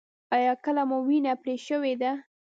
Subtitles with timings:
[0.35, 2.11] ایا کله مو وینه پرې شوې ده؟